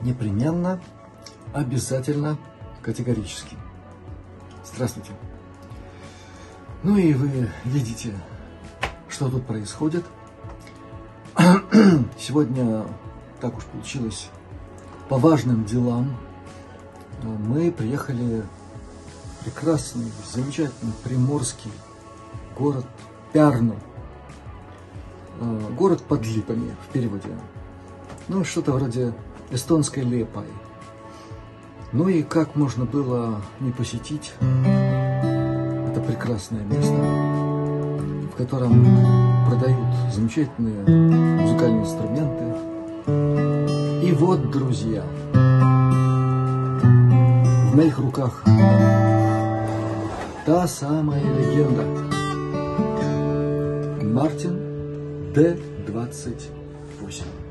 непременно, 0.00 0.80
обязательно, 1.52 2.38
категорически. 2.82 3.56
Здравствуйте. 4.64 5.12
Ну 6.82 6.96
и 6.96 7.12
вы 7.14 7.48
видите, 7.64 8.14
что 9.08 9.28
тут 9.28 9.46
происходит. 9.46 10.04
Сегодня, 12.18 12.86
так 13.40 13.56
уж 13.56 13.64
получилось, 13.64 14.28
по 15.08 15.16
важным 15.16 15.64
делам 15.64 16.16
мы 17.22 17.72
приехали 17.72 18.42
в 19.40 19.44
прекрасный, 19.44 20.12
замечательный 20.30 20.92
приморский 21.02 21.72
город 22.56 22.86
Пярну. 23.32 23.76
Город 25.76 26.02
под 26.02 26.26
липами 26.26 26.74
в 26.86 26.92
переводе. 26.92 27.28
Ну, 28.28 28.44
что-то 28.44 28.72
вроде 28.72 29.12
эстонской 29.50 30.02
Лепай. 30.02 30.44
Ну 31.92 32.08
и 32.08 32.22
как 32.22 32.56
можно 32.56 32.84
было 32.84 33.40
не 33.60 33.70
посетить 33.72 34.34
это 34.40 36.04
прекрасное 36.06 36.62
место, 36.64 36.92
в 36.92 38.36
котором 38.36 38.84
продают 39.48 39.86
замечательные 40.12 40.84
музыкальные 41.40 41.82
инструменты. 41.82 42.44
И 44.06 44.12
вот, 44.12 44.50
друзья, 44.50 45.02
в 47.72 47.74
моих 47.74 47.98
руках 47.98 48.42
та 50.44 50.68
самая 50.68 51.22
легенда 51.22 51.84
Мартин 54.04 55.32
Д-28. 55.32 57.47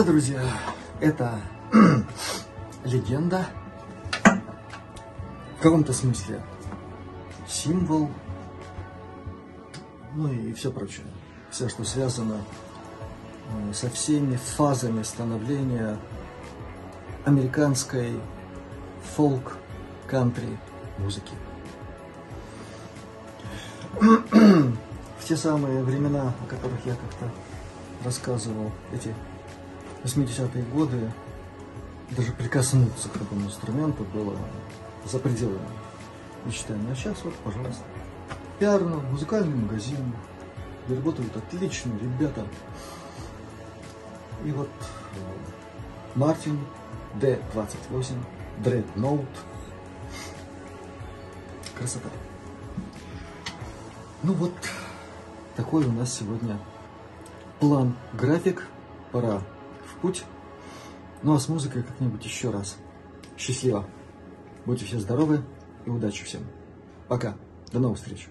Да, 0.00 0.06
друзья, 0.06 0.40
это 0.98 1.42
легенда, 2.84 3.44
в 4.24 5.62
каком-то 5.62 5.92
смысле 5.92 6.40
символ, 7.46 8.08
ну 10.14 10.32
и 10.32 10.54
все 10.54 10.72
прочее. 10.72 11.04
Все, 11.50 11.68
что 11.68 11.84
связано 11.84 12.38
э, 12.38 13.74
со 13.74 13.90
всеми 13.90 14.36
фазами 14.36 15.02
становления 15.02 15.98
американской 17.26 18.18
фолк-кантри 19.16 20.58
музыки. 20.96 21.34
В 24.00 25.24
те 25.28 25.36
самые 25.36 25.82
времена, 25.82 26.32
о 26.42 26.46
которых 26.46 26.86
я 26.86 26.94
как-то 26.94 27.30
рассказывал, 28.02 28.72
эти 28.94 29.14
80-е 30.04 30.62
годы 30.64 31.12
даже 32.10 32.32
прикоснуться 32.32 33.08
к 33.08 33.12
такому 33.12 33.46
инструменту 33.46 34.04
было 34.12 34.36
за 35.04 35.18
пределами 35.18 35.68
мечтания. 36.44 36.92
А 36.92 36.94
сейчас 36.94 37.22
вот, 37.22 37.34
пожалуйста, 37.36 37.82
пиарно, 38.58 38.96
музыкальный 38.96 39.54
магазин, 39.54 40.12
где 40.86 40.96
работают 40.96 41.36
отличные 41.36 41.98
ребята. 41.98 42.46
И 44.44 44.52
вот 44.52 44.70
э, 44.70 45.18
Мартин 46.14 46.58
D28, 47.16 48.14
Dreadnought. 48.64 49.28
Красота. 51.78 52.08
Ну 54.22 54.32
вот, 54.34 54.54
такой 55.56 55.84
у 55.84 55.92
нас 55.92 56.12
сегодня 56.12 56.58
план, 57.58 57.94
график. 58.12 58.66
Пора 59.12 59.42
путь. 60.00 60.24
Ну 61.22 61.34
а 61.34 61.40
с 61.40 61.48
музыкой 61.48 61.82
как-нибудь 61.82 62.24
еще 62.24 62.50
раз. 62.50 62.76
Счастливо. 63.36 63.86
Будьте 64.66 64.84
все 64.84 64.98
здоровы 64.98 65.42
и 65.86 65.90
удачи 65.90 66.24
всем. 66.24 66.42
Пока. 67.08 67.36
До 67.72 67.78
новых 67.78 67.98
встреч. 67.98 68.28